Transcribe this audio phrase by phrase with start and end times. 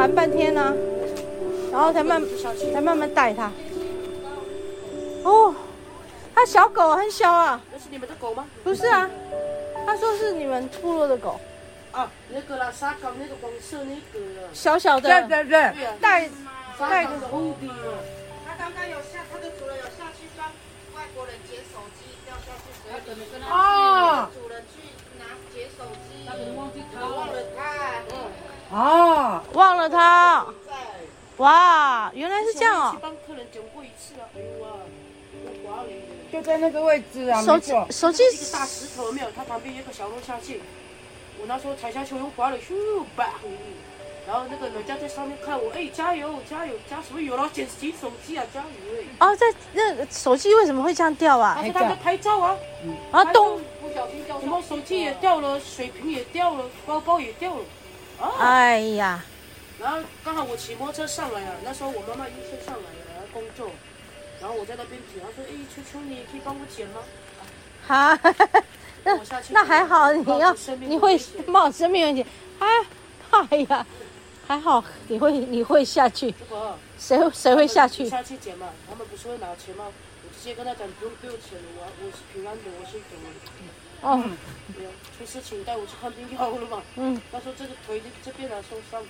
[0.00, 0.74] 玩半天呢、啊，
[1.70, 2.22] 然后才慢
[2.72, 3.52] 才慢慢带它。
[5.24, 5.54] 哦，
[6.34, 7.60] 它小狗很小啊。
[7.70, 8.46] 那是你们的狗吗？
[8.64, 9.10] 不是啊，
[9.84, 11.38] 他说是你们部落的狗。
[11.92, 14.26] 啊，那个啦，沙冈那个黄色那个。
[14.54, 15.06] 小小的。
[15.28, 15.60] 对对对。
[16.00, 16.30] 带
[16.78, 18.00] 带的后背啊。
[18.46, 20.46] 他刚刚有下，他的主人有下去帮
[20.96, 23.20] 外国人捡手机掉下去水里。
[23.50, 24.26] 哦。
[24.32, 24.80] 主人去
[25.18, 26.24] 拿捡手机，
[26.56, 27.60] 忘了他。
[28.72, 30.46] 哦，忘了他。
[31.38, 32.96] 哇，原来是这样哦。
[33.00, 34.76] 帮客人捡过一次了，哎呦啊，
[35.44, 35.88] 我挂了。
[36.30, 40.60] 就在那个位置啊，手机手机是个大石头没有，它旁边有个小路下去。
[41.40, 43.40] 我那时候踩下去，我又滑了，咻吧！
[44.26, 47.34] 然后那个人家在上面看我，哎，加油加油加什么油？
[47.34, 48.66] 然后捡起手机啊，加油
[49.00, 49.26] 哎！
[49.26, 51.54] 哦，在那个手机为什么会这样掉啊？
[51.56, 52.56] 他说他在拍照啊，
[53.10, 53.58] 啊，咚！
[53.80, 57.62] 不小心掉，什么手机也掉了，水瓶也掉了，包包也掉了，
[58.20, 58.30] 啊！
[58.38, 59.24] 哎呀！
[59.80, 63.70] 然后刚好我骑摩托车上来啊，那时候我妈妈医生上来了，来工作，
[64.40, 67.00] 然后我在那边捡，她说，哎，秋秋，你可以帮我捡吗？
[67.86, 68.18] 好。
[69.02, 69.18] 那
[69.48, 72.26] 那还好，你要你会冒生命危险，
[72.58, 72.68] 哎
[73.30, 73.86] 哎呀，
[74.46, 76.34] 还好你会你会下去，
[76.98, 78.06] 谁谁会下去？
[78.06, 79.86] 下去捡嘛，他们不是会拿钱吗？
[80.22, 83.30] 我直接跟他讲不用不用钱了，我我是平安的，我先走了。
[84.02, 84.22] 哦，
[85.20, 86.82] 对呀，出事情带我去看病药了嘛。
[86.96, 87.20] 嗯。
[87.30, 89.04] 他说这个腿这边啊受伤，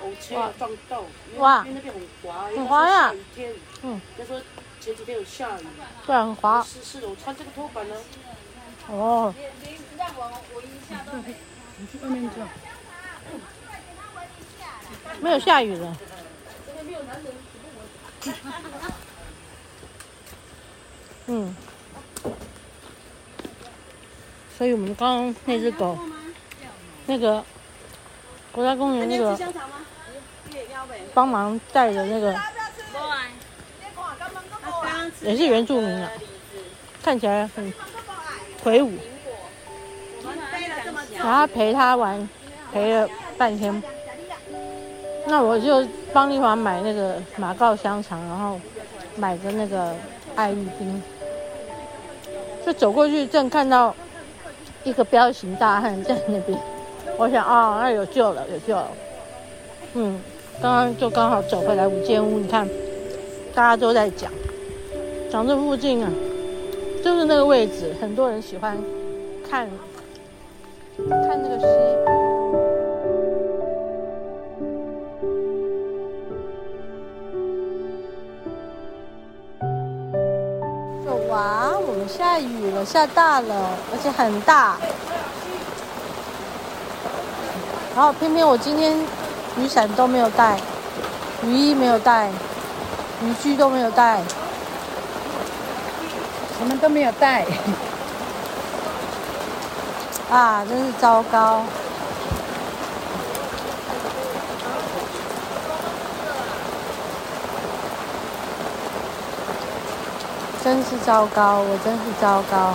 [0.00, 1.04] 偶车撞到，
[1.36, 3.08] 哇，因为那边很滑，很滑呀。
[3.08, 4.40] 下雨天，嗯，他说
[4.80, 5.66] 前几天有下雨，
[6.06, 6.62] 对，很滑。
[6.62, 7.94] 是是的，我穿这个拖板呢。
[8.88, 9.34] 哦，
[11.78, 12.48] 你去外面坐。
[15.20, 15.96] 没有下雨了。
[21.26, 21.54] 嗯。
[24.62, 25.98] 所以我们刚刚那只狗，
[27.06, 27.42] 那个
[28.52, 29.36] 国家公园那个
[31.12, 32.32] 帮忙带的那个，
[35.22, 36.08] 也是原住民啊，
[37.02, 37.72] 看起来很。
[38.62, 38.92] 魁梧，
[41.16, 42.28] 然后陪他玩，
[42.72, 43.82] 陪了半天。
[45.26, 48.60] 那我就帮丽华买那个马告香肠，然后
[49.16, 49.92] 买个那个
[50.36, 51.02] 爱玉冰。
[52.64, 53.92] 就走过去，正看到
[54.84, 56.58] 一个彪形大汉在那边。
[57.18, 58.88] 我想啊、那有救了，有救了。
[59.94, 60.20] 嗯，
[60.60, 62.68] 刚刚就刚好走回来五间屋，你看，
[63.54, 64.30] 大家都在讲，
[65.30, 66.10] 讲这附近啊。
[67.04, 68.78] 就是那个位置，很多人喜欢
[69.50, 69.68] 看
[70.98, 72.11] 看那个溪。
[82.32, 84.74] 下雨了，下大了，而且很大。
[87.94, 88.98] 然后偏偏我今天
[89.58, 90.58] 雨伞都没有带，
[91.44, 92.30] 雨衣没有带，
[93.22, 94.22] 雨具都没有带。
[96.58, 97.44] 我们都没有带，
[100.32, 101.62] 啊，真是糟糕！
[110.64, 112.74] 真是糟糕，我真是糟糕。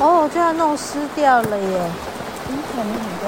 [0.00, 1.80] 哦，居然弄湿掉了耶！
[2.48, 3.22] 嗯，我没很多。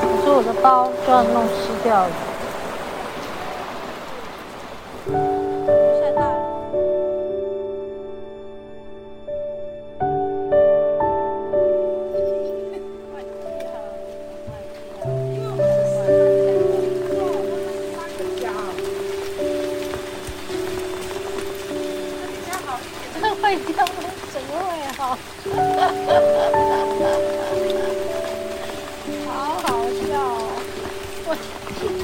[0.00, 2.10] 我说我的包居然弄湿掉了。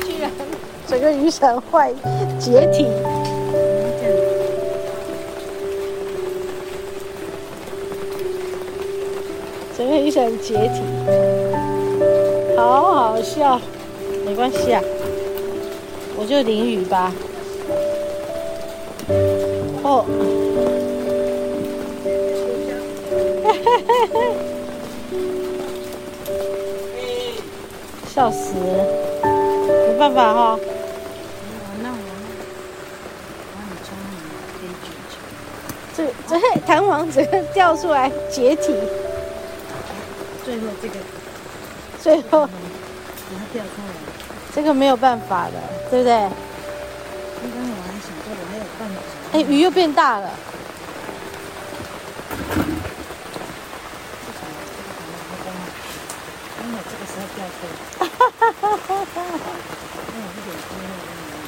[0.07, 0.31] 居然
[0.87, 1.93] 整个雨伞坏
[2.39, 2.87] 解体，
[9.77, 10.83] 整个雨伞解体，
[12.57, 13.61] 好好笑，
[14.27, 14.81] 没关系啊，
[16.17, 17.13] 我就淋雨吧。
[19.83, 20.05] 哦，
[28.15, 28.55] 笑死，
[29.95, 30.59] 没办法哈
[31.81, 31.97] 那我。
[35.97, 36.37] 这这
[36.67, 38.75] 弹簧整个掉出来解体，
[40.45, 40.95] 最后这个，
[42.03, 42.49] 最后把
[43.39, 43.95] 它掉出来，
[44.53, 45.53] 这个没有办法的，
[45.89, 46.13] 对不对？
[46.13, 48.95] 刚刚我还想说我没有办法。
[49.33, 50.29] 哎，鱼又变大了。
[57.07, 57.57] 时候掉车。
[57.99, 58.14] 哈哈哈哈哈！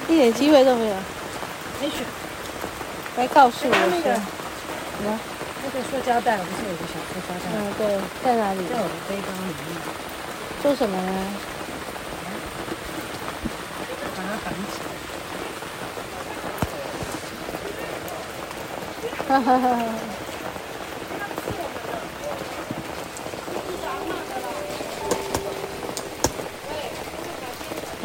[0.08, 0.94] 一点机会都没有。
[1.80, 1.98] 没选。
[3.16, 4.20] 来告诉我那个，什
[5.04, 5.18] 么？
[5.64, 7.44] 那个塑胶袋，不是有个小塑胶袋？
[7.54, 8.58] 嗯，对，在哪里？
[8.68, 9.74] 在我的背包里面。
[10.62, 11.10] 做什么呢？
[14.16, 14.88] 把它绑起来。
[19.28, 19.78] 哈哈哈哈。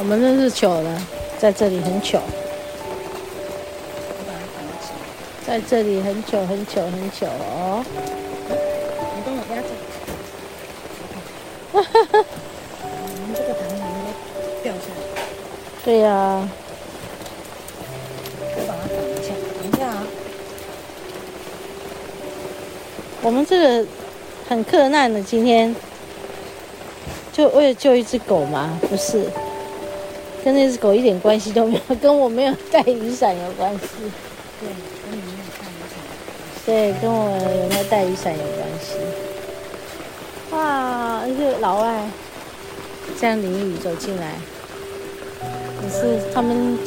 [0.02, 1.00] 我们认识久了，
[1.38, 2.20] 在这里很糗，
[5.46, 7.86] 在这里很久很久很久哦。
[8.50, 9.68] 你帮我压着。
[11.72, 12.26] 哈哈哈。
[12.82, 12.88] 我
[13.28, 13.88] 们这个弹簧
[14.34, 14.98] 都掉下来。
[15.86, 16.50] 对呀、啊。
[18.42, 19.30] 我把它绑一下，
[19.62, 20.02] 等一下啊。
[23.22, 23.88] 我们这个
[24.50, 25.76] 很克难的，今天
[27.32, 28.80] 就为了救一只狗吗？
[28.90, 29.30] 不是。
[30.44, 33.88] 跟那只狗一点关系都没有，跟我没有带雨伞有关系。
[34.60, 34.70] 对，
[35.10, 35.94] 跟你没有带雨伞。
[36.66, 37.32] 对，跟我
[37.64, 38.96] 有没有带雨伞有关系。
[40.52, 42.10] 哇，一个老外
[43.20, 44.34] 这样淋雨走进来，
[45.82, 46.78] 可是他们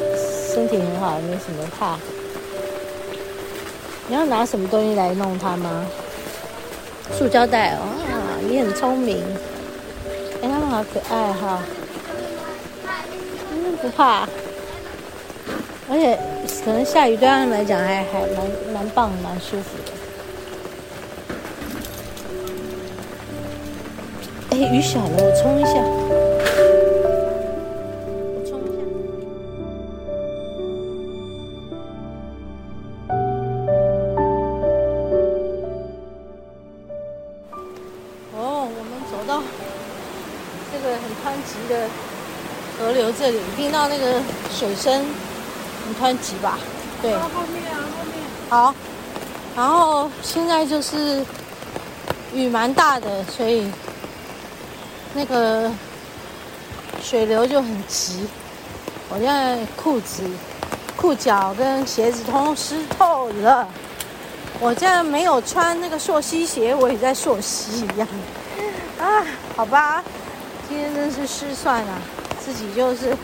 [0.53, 1.97] 身体很好，没什么怕。
[4.07, 5.85] 你要拿什么东西来弄它吗？
[7.17, 7.87] 塑胶袋哦，
[8.47, 9.23] 你很聪明。
[10.41, 11.63] 哎，他们好可爱哈。
[13.85, 14.27] 不怕，
[15.87, 16.17] 而且
[16.65, 18.37] 可能下雨对他们来讲还还蛮
[18.73, 19.91] 蛮棒，蛮舒服的。
[24.49, 25.73] 哎，雨小了，我冲一下，
[43.75, 44.21] 到那个
[44.57, 45.05] 水声
[45.99, 46.57] 很湍急吧？
[47.01, 47.13] 对。
[47.13, 47.19] 后
[47.53, 48.13] 面啊，后面。
[48.49, 48.73] 好，
[49.53, 51.25] 然后现在就是
[52.33, 53.69] 雨蛮大的，所以
[55.13, 55.69] 那个
[57.03, 58.25] 水流就很急。
[59.09, 60.23] 我现在裤子、
[60.95, 63.67] 裤脚跟鞋子通湿透了。
[64.61, 68.07] 我现在没有穿那个溯溪鞋，我也在溯溪一样。
[68.97, 69.25] 啊，
[69.57, 70.01] 好吧，
[70.69, 72.01] 今天真是失算了。
[72.39, 73.17] 自己就是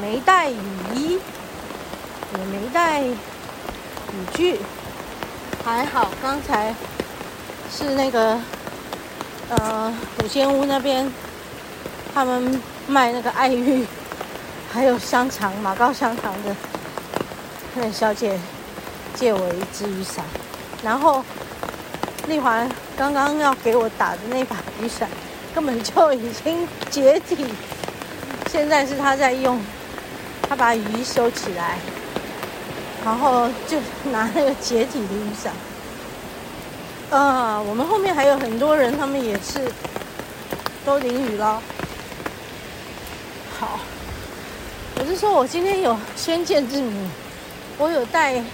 [0.00, 0.56] 没带雨
[0.94, 1.18] 衣，
[2.38, 3.14] 也没带雨
[4.34, 4.58] 具，
[5.64, 6.74] 还好刚才
[7.70, 8.38] 是那个
[9.50, 11.12] 呃五仙屋那边，
[12.14, 13.86] 他们卖那个爱玉，
[14.72, 16.56] 还有香肠马告香肠的。
[17.74, 18.38] 那小姐
[19.14, 20.24] 借我一支雨伞，
[20.82, 21.24] 然后
[22.26, 25.08] 丽华刚刚要给我打的那把雨伞
[25.54, 27.46] 根本就已经解体。
[28.50, 29.58] 现在是他在用，
[30.52, 31.78] 他把雨衣收起来，
[33.02, 33.78] 然后就
[34.10, 35.50] 拿那个解体的雨伞。
[37.08, 39.66] 呃，我们后面还有很多人，他们也是
[40.84, 41.58] 都淋雨了。
[43.58, 43.80] 好，
[44.96, 47.10] 我是说我今天有先见之明，
[47.78, 48.44] 我有带一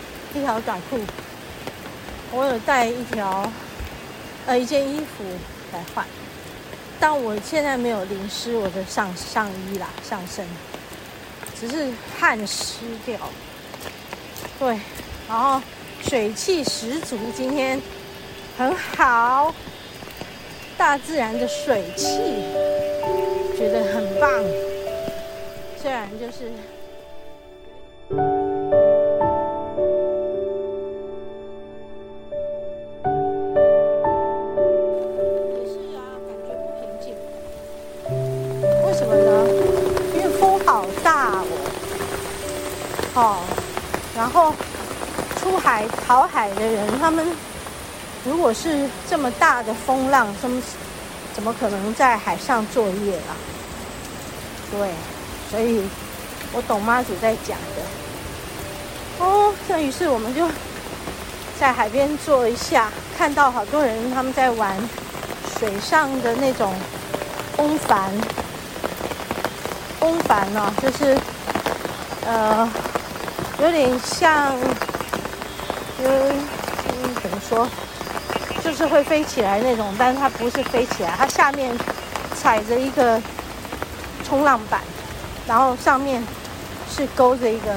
[0.45, 1.00] 条短裤，
[2.31, 3.50] 我有带一条
[4.47, 5.25] 呃一件衣服
[5.73, 6.07] 来换。
[7.00, 10.47] 但我现在没有淋湿我的上上衣啦，上身，
[11.60, 11.88] 只是
[12.18, 13.18] 汗湿掉。
[14.58, 14.78] 对，
[15.28, 15.60] 然后
[16.02, 17.80] 水气十足，今天
[18.56, 19.54] 很好，
[20.76, 22.06] 大自然的水汽，
[23.56, 24.30] 觉得很棒。
[25.80, 26.52] 虽然就是。
[48.25, 50.62] 如果是这么大的风浪，怎么
[51.34, 53.32] 怎么可能在海上作业啊？
[54.70, 54.90] 对，
[55.50, 55.82] 所以
[56.52, 59.25] 我懂妈祖在讲的。
[59.25, 60.48] 哦，那于是我们就
[61.58, 64.76] 在海边坐一下，看到好多人他们在玩
[65.58, 66.75] 水上的那种
[67.56, 68.10] 风帆，
[70.00, 71.16] 风帆呢，就是
[72.26, 72.68] 呃。
[73.60, 74.54] 有点像，
[76.00, 76.48] 嗯，
[77.28, 77.68] 怎么说，
[78.64, 81.76] 就是会飞起来那种，但是它不是飞起来，它下面
[82.35, 83.20] 踩着一个
[84.25, 84.80] 冲浪板，
[85.47, 86.23] 然后上面
[86.90, 87.75] 是勾着一个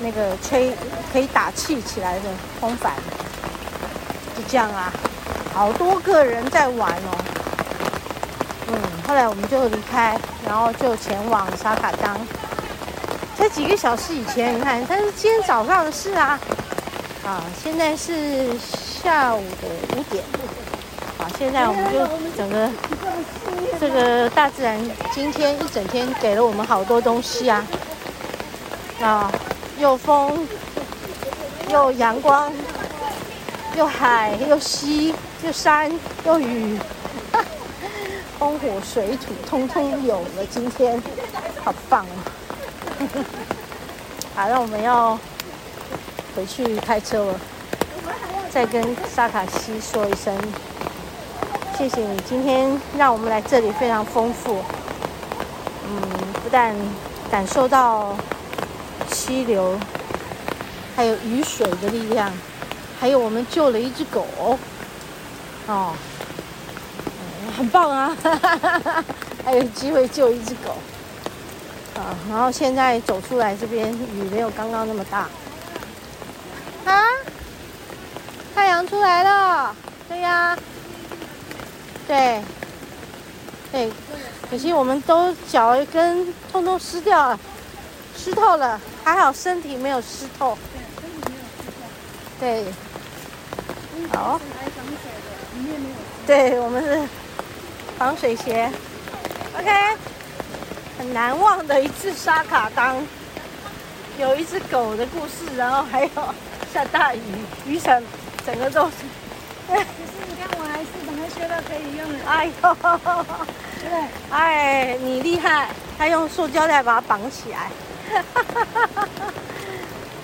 [0.00, 0.72] 那个吹
[1.12, 2.22] 可以打气起来的
[2.60, 2.92] 风帆，
[4.36, 4.92] 就这样啊，
[5.54, 7.16] 好多个人在玩哦，
[8.68, 8.74] 嗯，
[9.06, 12.18] 后来我们就离开，然后就前往沙卡当。
[13.36, 16.38] 才几个小时以前，你看，但是今天早上的事啊，
[17.26, 20.22] 啊，现在是下午的五点，
[21.18, 22.70] 啊，现在我们就整个
[23.80, 24.78] 这个大自然
[25.10, 27.66] 今天一整天给了我们好多东西啊，
[29.00, 29.32] 啊，
[29.78, 30.46] 又风，
[31.70, 32.52] 又阳光，
[33.74, 35.90] 又海，又溪，又山，
[36.26, 36.78] 又雨，
[38.38, 41.02] 风火水土通通有了，今天
[41.64, 42.20] 好棒啊！
[44.36, 45.18] 好，那我们要
[46.34, 47.40] 回去开车了。
[48.50, 50.32] 再跟萨卡西说一声，
[51.76, 54.62] 谢谢你今天让我们来这里非常丰富。
[55.86, 56.00] 嗯，
[56.42, 56.74] 不但
[57.30, 58.14] 感受到
[59.10, 59.76] 溪流，
[60.94, 62.32] 还有雨水的力量，
[63.00, 64.24] 还有我们救了一只狗。
[65.66, 65.92] 哦，
[67.06, 68.16] 嗯，很棒啊！
[69.44, 70.76] 还有机会救一只狗。
[71.96, 75.28] 啊，然后现在走出来这边，雨没有刚刚那么大。
[76.84, 77.02] 啊，
[78.54, 79.74] 太阳出来了，
[80.08, 80.56] 对呀，
[82.06, 82.42] 对，
[83.72, 83.90] 对，
[84.50, 87.38] 可惜我们都脚跟通通湿掉了，
[88.16, 90.56] 湿透了，还好身体没有湿透。
[92.38, 92.64] 对，
[94.12, 94.40] 好。
[96.26, 97.08] 对，我们是
[97.98, 98.70] 防水鞋。
[99.58, 99.70] OK。
[100.96, 102.96] 很难忘的一次沙卡当，
[104.18, 106.10] 有一只狗的故事，然后还有
[106.72, 107.20] 下大雨，
[107.66, 108.02] 雨伞
[108.46, 108.92] 整个都是。
[109.66, 109.84] 可是
[110.28, 112.18] 你看，我还是把它修到可以用了。
[112.26, 112.76] 哎呦，
[113.80, 113.88] 对，
[114.30, 115.68] 哎，你厉害，
[115.98, 117.70] 还用塑胶袋把它绑起来。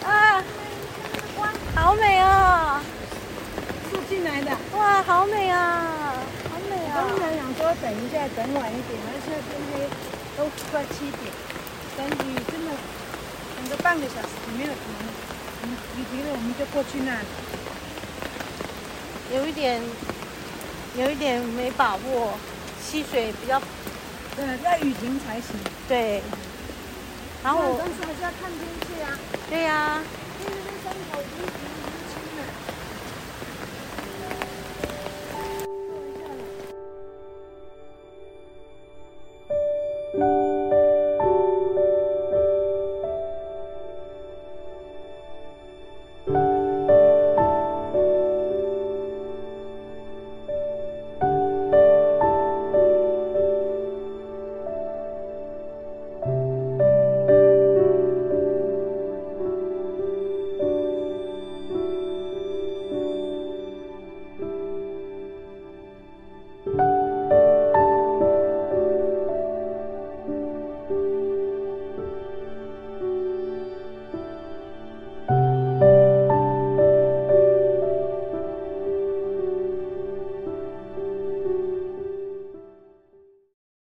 [0.07, 0.43] 啊，
[1.39, 2.81] 哇，好美哦！
[3.91, 4.51] 是进来的。
[4.77, 6.15] 哇，好美啊，
[6.51, 6.95] 好美啊！
[6.95, 9.89] 刚才想说等一下，等晚一点，而且天黑。
[10.39, 11.21] 都快七点，
[11.99, 12.71] 等雨真的
[13.61, 14.81] 等个半个小时没有停，
[15.65, 17.27] 雨雨停了我们就过去那里。
[19.37, 19.83] 有一点，
[20.97, 22.33] 有一点没把握，
[22.83, 23.61] 溪水比较，
[24.35, 25.55] 对，要雨停才行。
[25.87, 26.23] 对。
[27.45, 27.77] 然后我。
[27.79, 29.19] 但是还是要看天气啊。
[29.51, 30.03] 对呀、啊。
[30.41, 31.70] 因为那山头雨停。